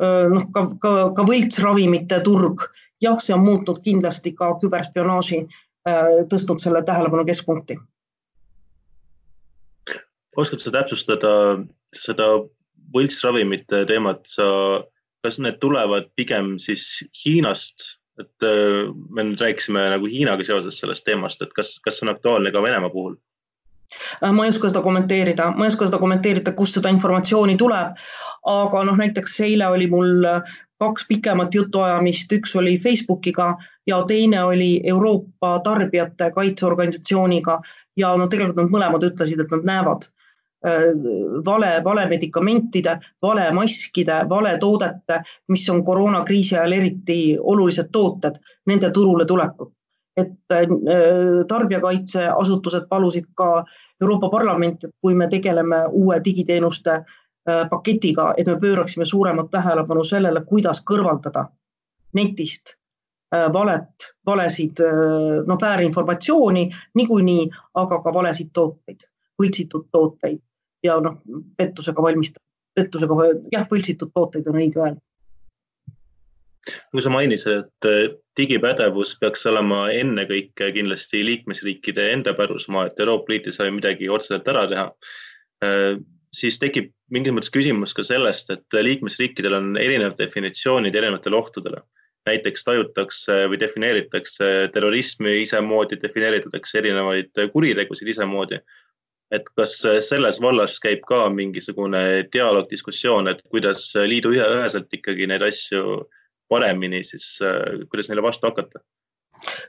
äh, 0.02 0.28
noh, 0.32 0.46
ka, 0.54 0.66
ka, 0.82 0.92
ka 1.16 1.26
võltsravimite 1.28 2.20
turg, 2.26 2.66
jah, 3.02 3.18
see 3.22 3.36
on 3.36 3.44
muutnud 3.46 3.80
kindlasti 3.84 4.34
ka 4.36 4.52
küberspionaaži, 4.62 5.44
äh, 5.88 6.10
tõstnud 6.32 6.62
selle 6.62 6.84
tähelepanu 6.86 7.26
keskpunkti. 7.28 7.80
oskad 10.40 10.60
sa 10.62 10.70
täpsustada 10.72 11.30
seda 11.92 12.26
võltsravimite 12.94 13.82
teemat, 13.84 14.22
sa, 14.30 14.46
kas 15.20 15.36
need 15.42 15.58
tulevad 15.60 16.06
pigem 16.16 16.54
siis 16.62 17.02
Hiinast, 17.18 17.98
et 18.20 18.46
me 19.10 19.24
nüüd 19.26 19.42
rääkisime 19.42 19.82
nagu 19.92 20.08
Hiinaga 20.08 20.46
seoses 20.46 20.78
sellest 20.80 21.04
teemast, 21.04 21.42
et 21.42 21.52
kas, 21.56 21.74
kas 21.84 21.98
see 21.98 22.06
on 22.06 22.14
aktuaalne 22.14 22.52
ka 22.54 22.62
Venemaa 22.62 22.92
puhul? 22.94 23.18
Äh, 24.24 24.32
ma 24.32 24.44
ei 24.44 24.54
oska 24.54 24.70
seda 24.70 24.82
kommenteerida, 24.84 25.50
ma 25.56 25.66
ei 25.66 25.72
oska 25.72 25.88
seda 25.88 26.00
kommenteerida, 26.02 26.54
kust 26.56 26.78
seda 26.78 26.92
informatsiooni 26.94 27.56
tuleb. 27.60 27.96
aga 28.50 28.80
noh, 28.88 28.96
näiteks 28.96 29.34
eile 29.44 29.66
oli 29.68 29.86
mul 29.92 30.24
äh, 30.24 30.52
kaks 30.80 31.04
pikemat 31.08 31.54
jutuajamist, 31.54 32.32
üks 32.32 32.54
oli 32.56 32.78
Facebookiga 32.80 33.50
ja 33.86 33.98
teine 34.08 34.44
oli 34.44 34.70
Euroopa 34.84 35.58
Tarbijate 35.64 36.30
Kaitseorganisatsiooniga. 36.30 37.58
Ja 38.00 38.14
no 38.16 38.30
tegelikult 38.32 38.62
nad 38.62 38.72
mõlemad 38.72 39.04
ütlesid, 39.10 39.42
et 39.44 39.52
nad 39.52 39.66
näevad 39.72 40.06
äh, 40.64 40.86
vale, 41.46 41.74
vale 41.84 42.06
medikamentide, 42.08 42.96
vale 43.22 43.50
maskide, 43.52 44.22
vale 44.30 44.54
toodete, 44.62 45.20
mis 45.52 45.68
on 45.74 45.84
koroonakriisi 45.84 46.56
ajal 46.56 46.78
eriti 46.78 47.20
olulised 47.40 47.92
tooted, 47.92 48.40
nende 48.70 48.90
turule 48.94 49.28
tulekut 49.28 49.74
et 50.20 50.54
äh, 50.54 50.66
tarbijakaitseasutused 51.48 52.88
palusid 52.88 53.30
ka 53.34 53.64
Euroopa 54.00 54.30
Parlamenti, 54.30 54.86
et 54.86 54.96
kui 55.00 55.14
me 55.14 55.28
tegeleme 55.28 55.84
uue 55.90 56.20
digiteenuste 56.24 56.92
äh, 56.98 57.64
paketiga, 57.70 58.34
et 58.36 58.46
me 58.46 58.58
pööraksime 58.60 59.04
suuremat 59.04 59.50
tähelepanu 59.50 60.04
sellele, 60.04 60.44
kuidas 60.48 60.82
kõrvaldada 60.90 61.46
netist 62.14 62.74
äh, 63.34 63.48
valet, 63.52 64.10
valesid, 64.26 64.82
noh, 65.46 65.58
väärinformatsiooni 65.62 66.68
niikuinii, 66.94 67.48
aga 67.82 68.00
ka 68.04 68.14
valesid 68.14 68.52
tooteid, 68.54 69.08
võltsitud 69.40 69.88
tooteid 69.92 70.40
ja 70.84 70.96
noh, 71.00 71.20
pettusega 71.56 72.02
valmistatud, 72.02 72.46
pettusega, 72.74 73.30
jah, 73.52 73.68
võltsitud 73.70 74.12
tooteid 74.14 74.48
on 74.48 74.60
õige 74.62 74.80
öelda 74.82 75.00
kui 76.92 77.02
sa 77.02 77.12
mainisid, 77.12 77.64
et 77.64 77.88
äh, 77.88 78.14
digipädevus 78.38 79.16
peaks 79.20 79.46
olema 79.50 79.86
ennekõike 79.94 80.70
kindlasti 80.76 81.22
liikmesriikide 81.26 82.10
enda 82.14 82.34
pärusmaa, 82.36 82.88
et 82.88 83.00
Euroopa 83.00 83.32
Liit 83.32 83.48
ei 83.48 83.56
saa 83.56 83.68
ju 83.68 83.76
midagi 83.76 84.10
otseselt 84.12 84.48
ära 84.52 84.66
teha, 84.70 84.88
äh, 85.64 85.94
siis 86.34 86.60
tekib 86.62 86.92
mingis 87.10 87.34
mõttes 87.34 87.52
küsimus 87.54 87.94
ka 87.96 88.04
sellest, 88.06 88.52
et 88.54 88.80
liikmesriikidel 88.86 89.56
on 89.56 89.72
erinevad 89.80 90.18
definitsioonid 90.20 90.94
erinevatele 90.94 91.40
ohtudele. 91.40 91.82
näiteks 92.28 92.64
tajutakse 92.64 93.32
või 93.48 93.56
defineeritakse 93.58 94.68
terrorismi 94.74 95.38
isemoodi, 95.40 95.96
defineeritakse 96.02 96.78
erinevaid 96.78 97.40
kuritegusid 97.52 98.08
isemoodi 98.12 98.58
et 99.32 99.46
kas 99.56 99.76
selles 100.06 100.40
vallas 100.42 100.78
käib 100.82 101.00
ka 101.08 101.28
mingisugune 101.32 102.26
dialoog, 102.32 102.68
diskussioon, 102.70 103.30
et 103.30 103.42
kuidas 103.50 103.86
liidu 103.94 104.34
ühe, 104.34 104.46
üheselt 104.58 104.92
ikkagi 104.92 105.28
neid 105.30 105.44
asju 105.46 106.02
paremini, 106.50 107.04
siis 107.06 107.38
äh, 107.46 107.86
kuidas 107.88 108.10
neile 108.10 108.26
vastu 108.26 108.50
hakata? 108.50 108.82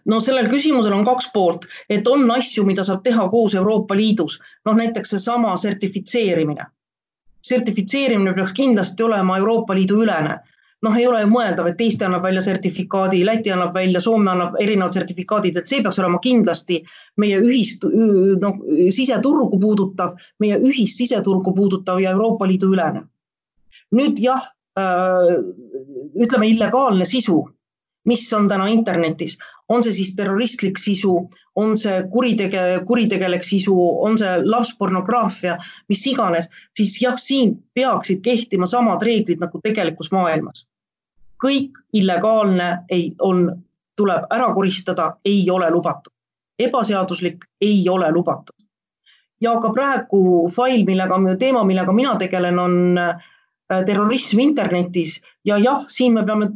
no 0.06 0.20
sellel 0.20 0.50
küsimusel 0.52 0.92
on 0.92 1.06
kaks 1.08 1.30
poolt, 1.34 1.66
et 1.90 2.08
on 2.12 2.26
asju, 2.36 2.66
mida 2.68 2.84
saab 2.84 3.06
teha 3.06 3.30
koos 3.32 3.56
Euroopa 3.56 3.96
Liidus, 3.96 4.40
noh 4.68 4.76
näiteks 4.76 5.16
seesama 5.16 5.56
sertifitseerimine. 5.58 6.66
sertifitseerimine 7.48 8.34
peaks 8.34 8.54
kindlasti 8.54 9.04
olema 9.04 9.38
Euroopa 9.38 9.76
Liidu 9.76 10.02
ülene 10.04 10.40
noh, 10.82 10.98
ei 10.98 11.08
ole 11.08 11.22
ju 11.22 11.30
mõeldav, 11.30 11.70
et 11.70 11.82
Eesti 11.82 12.06
annab 12.08 12.24
välja 12.26 12.42
sertifikaadi, 12.46 13.22
Läti 13.26 13.52
annab 13.54 13.74
välja, 13.76 14.02
Soome 14.02 14.32
annab 14.32 14.58
erinevad 14.62 14.96
sertifikaadid, 14.98 15.58
et 15.58 15.70
see 15.70 15.82
peaks 15.84 16.00
olema 16.02 16.20
kindlasti 16.24 16.80
meie 17.22 17.42
ühist, 17.42 17.86
noh, 18.42 18.62
siseturgu 18.94 19.60
puudutav, 19.62 20.16
meie 20.42 20.58
ühist 20.58 21.02
siseturgu 21.02 21.54
puudutav 21.58 22.02
ja 22.02 22.16
Euroopa 22.16 22.50
Liidu 22.50 22.72
ülene. 22.74 23.06
nüüd 23.92 24.20
jah, 24.24 24.46
ütleme, 26.22 26.48
illegaalne 26.48 27.06
sisu, 27.06 27.42
mis 28.06 28.26
on 28.34 28.48
täna 28.50 28.68
internetis, 28.72 29.38
on 29.70 29.84
see 29.84 29.94
siis 29.96 30.16
terroristlik 30.18 30.80
sisu, 30.82 31.14
on 31.56 31.76
see 31.78 32.02
kuritege-, 32.12 32.82
kuritegelik 32.88 33.44
sisu, 33.46 33.76
on 34.06 34.18
see 34.20 34.32
lapspornograafia, 34.46 35.58
mis 35.90 36.06
iganes, 36.10 36.50
siis 36.78 36.98
jah, 37.02 37.18
siin 37.20 37.56
peaksid 37.76 38.24
kehtima 38.26 38.70
samad 38.70 39.04
reeglid 39.06 39.42
nagu 39.44 39.62
tegelikus 39.64 40.12
maailmas. 40.12 40.66
kõik 41.42 41.78
illegaalne 41.98 42.66
ei, 42.94 43.16
on, 43.20 43.48
tuleb 43.98 44.28
ära 44.30 44.52
koristada, 44.54 45.16
ei 45.26 45.50
ole 45.50 45.70
lubatud. 45.72 46.14
ebaseaduslik 46.60 47.46
ei 47.62 47.90
ole 47.90 48.12
lubatud. 48.12 48.56
ja 49.42 49.60
ka 49.60 49.70
praegu 49.74 50.50
fail, 50.50 50.86
millega, 50.86 51.18
teema, 51.40 51.64
millega 51.64 51.94
mina 51.94 52.16
tegelen, 52.16 52.60
on 52.60 52.98
äh, 52.98 53.10
äh, 53.10 53.24
terrorism 53.86 54.40
internetis 54.44 55.20
ja 55.46 55.58
jah, 55.62 55.86
siin 55.88 56.14
me 56.14 56.26
peame, 56.28 56.50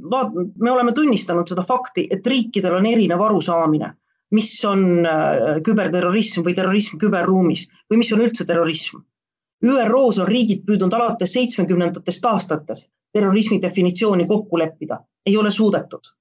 me 0.59 0.71
oleme 0.71 0.93
tunnistanud 0.93 1.47
seda 1.47 1.63
fakti, 1.63 2.07
et 2.11 2.27
riikidel 2.27 2.75
on 2.79 2.87
erinev 2.89 3.21
arusaamine, 3.21 3.91
mis 4.35 4.51
on 4.67 5.05
äh, 5.07 5.61
küberterrorism 5.65 6.45
või 6.45 6.55
terrorism 6.57 6.99
küberruumis 7.01 7.67
või 7.91 8.01
mis 8.01 8.11
on 8.13 8.25
üldse 8.25 8.47
terrorism. 8.47 8.99
ÜRO-s 9.65 10.19
on 10.19 10.27
riigid 10.27 10.65
püüdnud 10.67 10.93
alates 10.93 11.31
seitsmekümnendatest 11.33 12.25
aastatest 12.25 12.89
terrorismi 13.15 13.61
definitsiooni 13.61 14.25
kokku 14.27 14.59
leppida, 14.59 14.99
ei 15.25 15.37
ole 15.37 15.51
suudetud. 15.51 16.11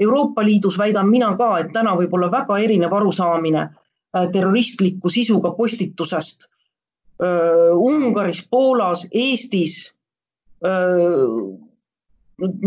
Euroopa 0.00 0.44
Liidus 0.46 0.78
väidan 0.78 1.10
mina 1.10 1.32
ka, 1.36 1.56
et 1.58 1.72
täna 1.74 1.96
võib 1.98 2.14
olla 2.16 2.30
väga 2.32 2.56
erinev 2.62 2.94
arusaamine 2.96 3.66
terroristliku 4.32 5.10
sisuga 5.10 5.50
postitusest 5.58 6.46
Ungaris, 7.20 8.46
Poolas, 8.48 9.06
Eestis, 9.12 9.90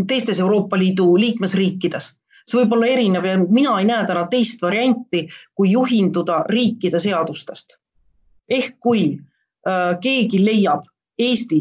teistes 0.08 0.40
Euroopa 0.40 0.78
Liidu 0.78 1.16
liikmesriikides. 1.18 2.14
see 2.44 2.60
võib 2.60 2.74
olla 2.76 2.88
erinev 2.92 3.26
ja 3.26 3.38
mina 3.40 3.78
ei 3.80 3.86
näe 3.88 4.04
täna 4.06 4.26
teist 4.28 4.62
varianti, 4.62 5.28
kui 5.56 5.72
juhinduda 5.72 6.44
riikide 6.50 7.00
seadustest. 7.00 7.78
ehk 8.50 8.76
kui 8.80 9.20
keegi 10.02 10.46
leiab 10.46 10.84
Eesti, 11.20 11.60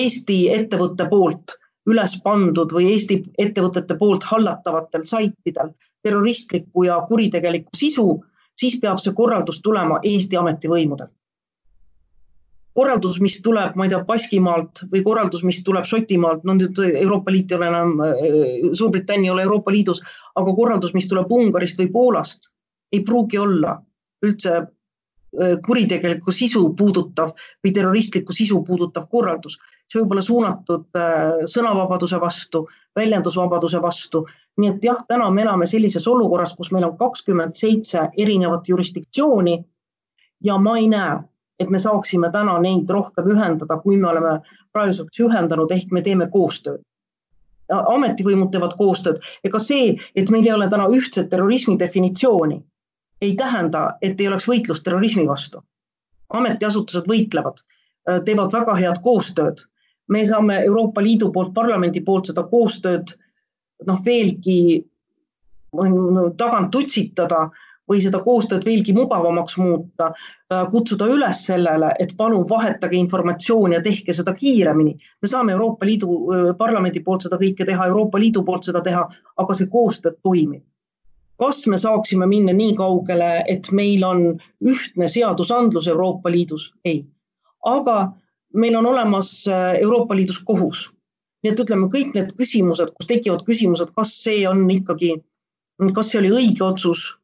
Eesti 0.00 0.48
ettevõtte 0.50 1.06
poolt 1.08 1.54
üles 1.86 2.16
pandud 2.24 2.72
või 2.72 2.90
Eesti 2.92 3.22
ettevõtete 3.38 3.96
poolt 3.98 4.24
hallatavatel 4.24 5.04
saitidel 5.04 5.72
terroristlikku 6.02 6.84
ja 6.88 7.00
kuritegelikku 7.08 7.76
sisu, 7.76 8.24
siis 8.56 8.78
peab 8.80 8.98
see 8.98 9.12
korraldus 9.16 9.60
tulema 9.62 10.00
Eesti 10.02 10.36
ametivõimudelt 10.36 11.12
korraldus, 12.74 13.18
mis 13.20 13.40
tuleb, 13.42 13.74
ma 13.76 13.86
ei 13.86 13.92
tea, 13.92 14.00
Baskimaalt 14.06 14.84
või 14.92 15.02
korraldus, 15.06 15.42
mis 15.46 15.62
tuleb 15.66 15.86
Šotimaalt, 15.88 16.44
no 16.46 16.54
nüüd 16.54 16.78
Euroopa 16.86 17.32
Liit 17.34 17.52
ei 17.52 17.58
ole 17.58 17.70
enam, 17.70 17.94
Suurbritannia 18.78 19.30
ei 19.30 19.34
ole 19.34 19.46
Euroopa 19.46 19.74
Liidus, 19.74 20.02
aga 20.38 20.54
korraldus, 20.54 20.94
mis 20.94 21.08
tuleb 21.10 21.30
Ungarist 21.34 21.80
või 21.82 21.90
Poolast, 21.92 22.52
ei 22.92 23.02
pruugi 23.06 23.38
olla 23.38 23.74
üldse 24.26 24.52
äh, 24.56 25.56
kuritegelikku 25.66 26.32
sisu 26.34 26.68
puudutav 26.76 27.34
või 27.64 27.72
terroristlikku 27.74 28.34
sisu 28.36 28.62
puudutav 28.66 29.08
korraldus. 29.10 29.58
see 29.90 29.98
võib 30.00 30.12
olla 30.14 30.22
suunatud 30.22 30.98
äh, 30.98 31.42
sõnavabaduse 31.50 32.20
vastu, 32.20 32.66
väljendusvabaduse 32.96 33.82
vastu. 33.82 34.26
nii 34.58 34.70
et 34.70 34.84
jah, 34.84 35.02
täna 35.08 35.30
me 35.30 35.42
elame 35.42 35.66
sellises 35.66 36.06
olukorras, 36.08 36.54
kus 36.54 36.70
meil 36.72 36.84
on 36.84 36.96
kakskümmend 36.98 37.54
seitse 37.54 38.08
erinevat 38.16 38.68
jurisdiktsiooni 38.68 39.64
ja 40.44 40.58
ma 40.58 40.78
ei 40.78 40.88
näe 40.88 41.18
et 41.60 41.70
me 41.70 41.78
saaksime 41.78 42.30
täna 42.32 42.58
neid 42.62 42.90
rohkem 42.90 43.26
ühendada, 43.34 43.76
kui 43.82 43.96
me 44.00 44.08
oleme 44.08 44.38
praeguseks 44.72 45.20
ühendanud, 45.26 45.72
ehk 45.76 45.92
me 45.92 46.02
teeme 46.02 46.30
koostööd. 46.32 46.82
ametivõimud 47.70 48.50
teevad 48.50 48.72
koostööd, 48.74 49.20
ega 49.46 49.58
see, 49.62 49.92
et 50.16 50.30
meil 50.34 50.46
ei 50.46 50.52
ole 50.52 50.66
täna 50.68 50.88
ühtset 50.90 51.28
terrorismi 51.30 51.76
definitsiooni, 51.78 52.56
ei 53.22 53.36
tähenda, 53.36 53.82
et 54.02 54.20
ei 54.20 54.28
oleks 54.28 54.48
võitlust 54.48 54.84
terrorismi 54.84 55.26
vastu. 55.28 55.62
ametiasutused 56.30 57.06
võitlevad, 57.10 57.62
teevad 58.24 58.52
väga 58.52 58.74
head 58.74 59.02
koostööd. 59.02 59.66
me 60.08 60.26
saame 60.26 60.64
Euroopa 60.64 61.02
Liidu 61.02 61.30
poolt, 61.32 61.54
parlamendi 61.54 62.00
poolt 62.00 62.26
seda 62.26 62.42
koostööd 62.42 63.14
noh, 63.86 64.00
veelgi 64.04 64.84
tagant 66.36 66.70
tutsitada 66.70 67.50
või 67.90 68.00
seda 68.02 68.20
koostööd 68.22 68.64
veelgi 68.66 68.94
mugavamaks 68.94 69.56
muuta, 69.58 70.12
äh, 70.52 70.64
kutsuda 70.70 71.08
üles 71.10 71.42
sellele, 71.48 71.90
et 71.98 72.14
palun 72.16 72.46
vahetage 72.48 72.96
informatsiooni 72.96 73.78
ja 73.78 73.82
tehke 73.82 74.14
seda 74.14 74.34
kiiremini. 74.34 74.96
me 75.22 75.28
saame 75.28 75.52
Euroopa 75.52 75.86
Liidu 75.86 76.08
äh, 76.08 76.56
Parlamendi 76.58 77.00
poolt 77.00 77.26
seda 77.26 77.38
kõike 77.40 77.66
teha, 77.66 77.86
Euroopa 77.86 78.18
Liidu 78.18 78.44
poolt 78.46 78.64
seda 78.64 78.80
teha, 78.80 79.08
aga 79.36 79.54
see 79.54 79.66
koostöö 79.66 80.12
toimib. 80.22 80.62
kas 81.40 81.66
me 81.66 81.78
saaksime 81.78 82.26
minna 82.26 82.52
nii 82.52 82.74
kaugele, 82.76 83.44
et 83.48 83.70
meil 83.72 84.04
on 84.04 84.24
ühtne 84.60 85.08
seadusandlus 85.08 85.88
Euroopa 85.88 86.30
Liidus? 86.30 86.72
ei. 86.84 87.04
aga 87.64 88.12
meil 88.54 88.76
on 88.76 88.86
olemas 88.86 89.48
äh, 89.48 89.74
Euroopa 89.80 90.16
Liidus 90.16 90.38
kohus. 90.38 90.92
nii 91.42 91.52
et 91.52 91.60
ütleme, 91.60 91.88
kõik 91.88 92.14
need 92.14 92.36
küsimused, 92.36 92.94
kus 92.94 93.06
tekivad 93.06 93.42
küsimused, 93.42 93.90
kas 93.96 94.12
see 94.22 94.46
on 94.48 94.70
ikkagi, 94.70 95.16
kas 95.96 96.10
see 96.12 96.20
oli 96.20 96.30
õige 96.30 96.64
otsus 96.64 97.19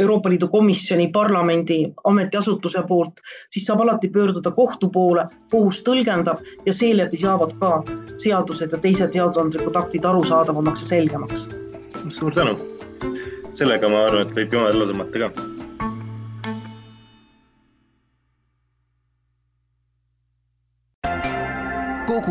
Euroopa 0.00 0.30
Liidu 0.30 0.48
Komisjoni, 0.48 1.08
parlamendi, 1.12 1.78
ametiasutuse 2.04 2.82
poolt, 2.88 3.22
siis 3.50 3.66
saab 3.66 3.80
alati 3.80 4.08
pöörduda 4.12 4.50
kohtu 4.50 4.90
poole, 4.92 5.26
kohus 5.50 5.82
tõlgendab 5.86 6.42
ja 6.66 6.74
seeläbi 6.76 7.20
saavad 7.22 7.56
ka 7.60 7.82
seadused 8.16 8.72
ja 8.72 8.78
teised 8.78 9.16
seadusandlikud 9.16 9.76
aktid 9.76 10.04
arusaadavamaks 10.04 10.84
ja 10.84 10.92
selgemaks. 10.94 11.48
suur 12.10 12.34
tänu. 12.34 12.58
sellega 13.52 13.88
ma 13.88 14.04
arvan, 14.04 14.26
et 14.26 14.34
võib 14.36 14.52
joone 14.52 14.70
alla 14.70 14.92
tõmmata 14.92 15.18
ka 15.26 15.55